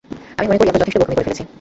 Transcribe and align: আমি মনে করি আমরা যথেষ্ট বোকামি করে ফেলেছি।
আমি 0.37 0.47
মনে 0.49 0.57
করি 0.59 0.69
আমরা 0.71 0.79
যথেষ্ট 0.81 0.97
বোকামি 0.99 1.15
করে 1.17 1.27
ফেলেছি। 1.27 1.43